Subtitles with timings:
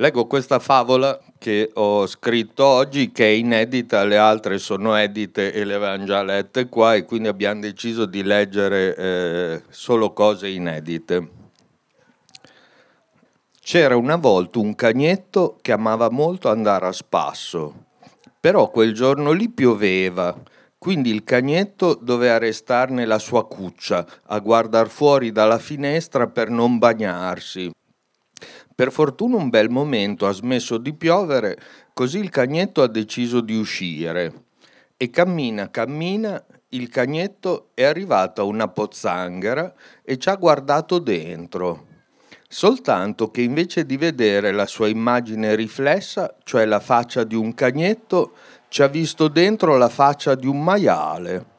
[0.00, 5.62] Leggo questa favola che ho scritto oggi, che è inedita, le altre sono edite e
[5.62, 11.28] le avevamo già lette qua e quindi abbiamo deciso di leggere eh, solo cose inedite.
[13.60, 17.84] C'era una volta un cagnetto che amava molto andare a spasso,
[18.40, 20.34] però quel giorno lì pioveva,
[20.78, 26.78] quindi il cagnetto doveva restarne la sua cuccia a guardare fuori dalla finestra per non
[26.78, 27.70] bagnarsi
[28.74, 31.58] per fortuna un bel momento ha smesso di piovere,
[31.92, 34.44] così il cagnetto ha deciso di uscire.
[34.96, 41.86] E cammina, cammina, il cagnetto è arrivato a una pozzanghera e ci ha guardato dentro.
[42.48, 48.32] Soltanto che invece di vedere la sua immagine riflessa, cioè la faccia di un cagnetto,
[48.68, 51.58] ci ha visto dentro la faccia di un maiale.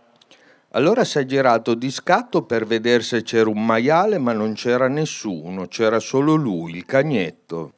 [0.74, 4.88] Allora si è girato di scatto per vedere se c'era un maiale, ma non c'era
[4.88, 7.74] nessuno, c'era solo lui, il cagnetto.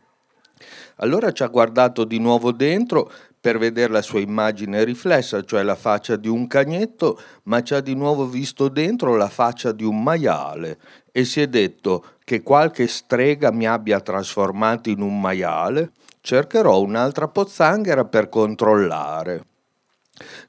[0.97, 3.11] Allora ci ha guardato di nuovo dentro
[3.41, 7.81] per vedere la sua immagine riflessa, cioè la faccia di un cagnetto, ma ci ha
[7.81, 10.77] di nuovo visto dentro la faccia di un maiale
[11.11, 17.27] e si è detto che qualche strega mi abbia trasformato in un maiale, cercherò un'altra
[17.27, 19.52] pozzanghera per controllare.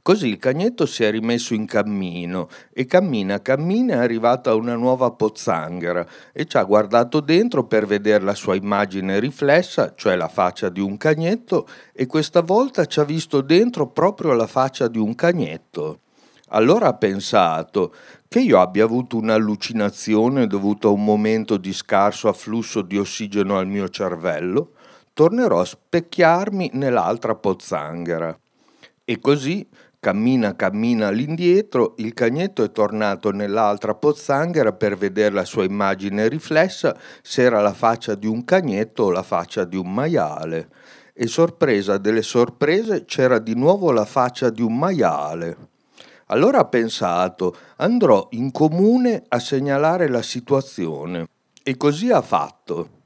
[0.02, 4.74] Così il cagnetto si è rimesso in cammino e cammina, cammina è arrivato a una
[4.74, 10.28] nuova pozzanghera e ci ha guardato dentro per vedere la sua immagine riflessa, cioè la
[10.28, 14.98] faccia di un cagnetto, e questa volta ci ha visto dentro proprio la faccia di
[14.98, 16.00] un cagnetto.
[16.48, 17.94] Allora ha pensato
[18.28, 23.66] che io abbia avuto un'allucinazione dovuta a un momento di scarso afflusso di ossigeno al
[23.66, 24.72] mio cervello,
[25.14, 28.38] tornerò a specchiarmi nell'altra pozzanghera.
[29.06, 29.68] E così,
[30.00, 36.96] cammina cammina all'indietro, il cagnetto è tornato nell'altra pozzanghera per vedere la sua immagine riflessa
[37.20, 40.70] se era la faccia di un cagnetto o la faccia di un maiale.
[41.12, 45.56] E sorpresa delle sorprese c'era di nuovo la faccia di un maiale.
[46.28, 51.26] Allora ha pensato, andrò in comune a segnalare la situazione.
[51.62, 53.02] E così ha fatto.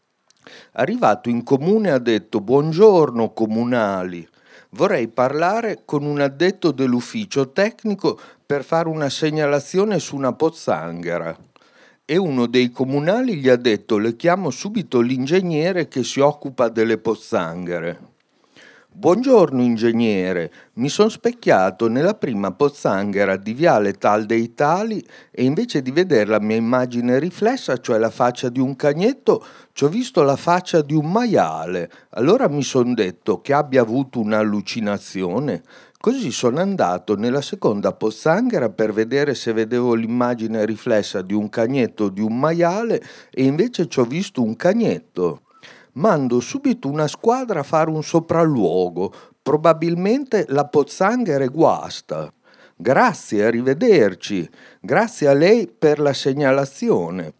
[0.74, 4.26] Arrivato in comune ha detto buongiorno comunali,
[4.70, 11.36] vorrei parlare con un addetto dell'ufficio tecnico per fare una segnalazione su una pozzanghera.
[12.04, 16.98] E uno dei comunali gli ha detto le chiamo subito l'ingegnere che si occupa delle
[16.98, 18.16] pozzanghere.
[18.98, 25.00] Buongiorno ingegnere, mi sono specchiato nella prima pozzanghera di Viale Tal dei Tali
[25.30, 29.84] e invece di vedere la mia immagine riflessa, cioè la faccia di un cagnetto, ci
[29.84, 31.88] ho visto la faccia di un maiale.
[32.14, 35.62] Allora mi sono detto che abbia avuto un'allucinazione.
[35.96, 42.04] Così sono andato nella seconda pozzanghera per vedere se vedevo l'immagine riflessa di un cagnetto
[42.04, 45.42] o di un maiale e invece ci ho visto un cagnetto
[45.98, 52.32] mando subito una squadra a fare un sopralluogo, probabilmente la pozzanghera è guasta.
[52.76, 54.48] Grazie, arrivederci.
[54.80, 57.34] Grazie a lei per la segnalazione.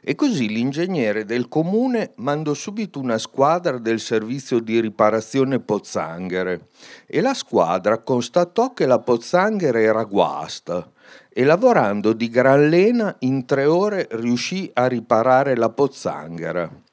[0.00, 6.68] E così l'ingegnere del comune mandò subito una squadra del servizio di riparazione pozzanghere
[7.04, 10.90] e la squadra constatò che la pozzanghera era guasta
[11.28, 16.84] e lavorando di gran lena in tre ore riuscì a riparare la pozzanghera.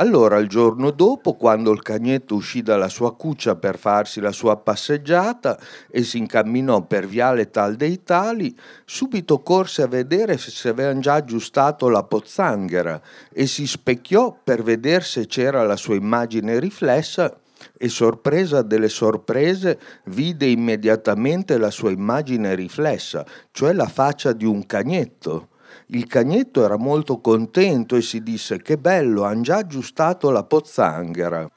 [0.00, 4.56] Allora il giorno dopo, quando il cagnetto uscì dalla sua cuccia per farsi la sua
[4.56, 8.56] passeggiata e si incamminò per viale tal dei tali,
[8.86, 12.98] subito corse a vedere se avevano già aggiustato la pozzanghera
[13.30, 17.38] e si specchiò per vedere se c'era la sua immagine riflessa
[17.76, 24.64] e sorpresa delle sorprese vide immediatamente la sua immagine riflessa, cioè la faccia di un
[24.64, 25.48] cagnetto.
[25.86, 31.50] Il cagnetto era molto contento e si disse che bello, han già aggiustato la pozzanghera.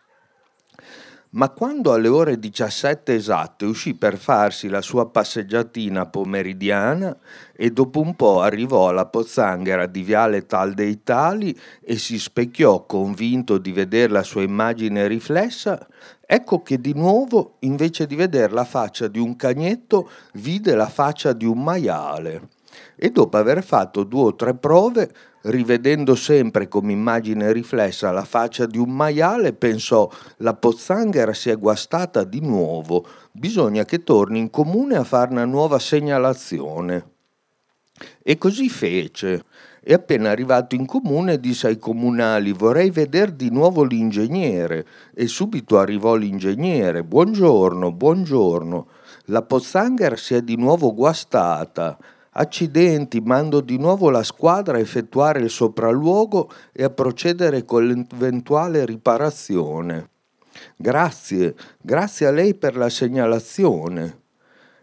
[1.36, 7.18] Ma quando alle ore 17 esatte uscì per farsi la sua passeggiatina pomeridiana
[7.56, 12.86] e dopo un po' arrivò alla pozzanghera di Viale Tal dei Tali e si specchiò
[12.86, 15.88] convinto di vedere la sua immagine riflessa,
[16.24, 21.34] ecco che di nuovo, invece di vedere la faccia di un cagnetto, vide la faccia
[21.34, 22.50] di un maiale
[22.96, 25.12] e dopo aver fatto due o tre prove,
[25.44, 31.58] rivedendo sempre come immagine riflessa la faccia di un maiale, pensò la pozzanghera si è
[31.58, 37.12] guastata di nuovo, bisogna che torni in comune a fare una nuova segnalazione.
[38.22, 39.44] E così fece.
[39.86, 44.86] E appena arrivato in comune disse ai comunali vorrei vedere di nuovo l'ingegnere.
[45.14, 47.04] E subito arrivò l'ingegnere.
[47.04, 48.88] Buongiorno, buongiorno.
[49.26, 51.98] La pozzanghera si è di nuovo guastata
[52.36, 58.86] Accidenti, mando di nuovo la squadra a effettuare il sopralluogo e a procedere con l'eventuale
[58.86, 60.10] riparazione.
[60.76, 64.22] Grazie, grazie a lei per la segnalazione.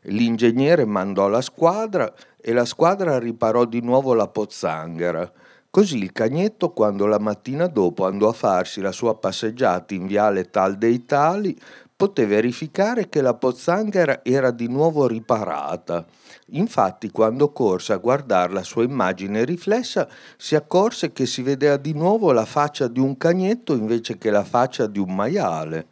[0.03, 5.31] L'ingegnere mandò la squadra e la squadra riparò di nuovo la pozzanghera.
[5.69, 10.51] Così il cagnetto, quando la mattina dopo andò a farsi la sua passeggiata in viale
[10.51, 11.57] Tal dei Tali,
[12.01, 16.07] poté verificare che la pozzanghera era di nuovo riparata.
[16.53, 20.09] Infatti, quando corse a guardare la sua immagine riflessa,
[20.39, 24.45] si accorse che si vedeva di nuovo la faccia di un cagnetto invece che la
[24.45, 25.89] faccia di un maiale.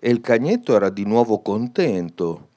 [0.00, 2.48] E il cagnetto era di nuovo contento.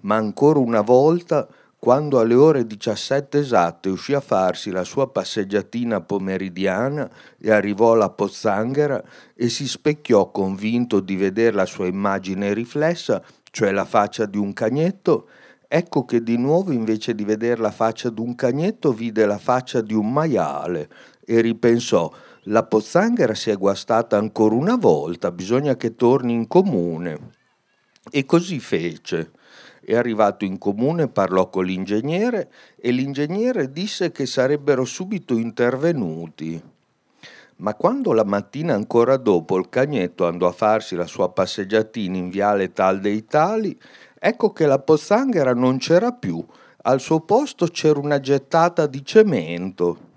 [0.00, 1.48] Ma ancora una volta
[1.82, 8.08] quando alle ore 17 esatte uscì a farsi la sua passeggiatina pomeridiana e arrivò alla
[8.08, 9.02] pozzanghera
[9.34, 13.20] e si specchiò convinto di vedere la sua immagine riflessa,
[13.50, 15.28] cioè la faccia di un cagnetto,
[15.66, 19.80] ecco che di nuovo invece di vedere la faccia di un cagnetto vide la faccia
[19.80, 20.88] di un maiale
[21.24, 22.08] e ripensò
[22.42, 27.40] la pozzanghera si è guastata ancora una volta, bisogna che torni in comune.
[28.08, 29.32] E così fece
[29.84, 36.62] è arrivato in comune, parlò con l'ingegnere e l'ingegnere disse che sarebbero subito intervenuti.
[37.56, 42.28] Ma quando la mattina ancora dopo il cagnetto andò a farsi la sua passeggiatina in
[42.28, 43.78] viale Tal dei Tali,
[44.18, 46.44] ecco che la pozzanghera non c'era più,
[46.84, 50.10] al suo posto c'era una gettata di cemento.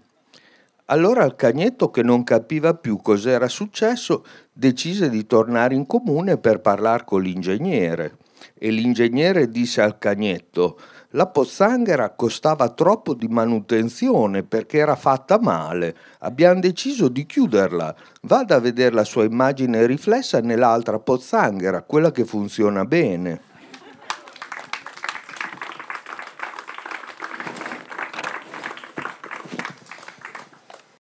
[0.85, 4.23] Allora il cagnetto, che non capiva più cos'era successo,
[4.53, 8.17] decise di tornare in comune per parlare con l'ingegnere
[8.53, 10.77] e l'ingegnere disse al cagnetto
[11.15, 15.95] la pozzanghera costava troppo di manutenzione perché era fatta male.
[16.19, 17.95] Abbiamo deciso di chiuderla.
[18.23, 23.53] Vada a vedere la sua immagine riflessa nell'altra pozzanghera, quella che funziona bene.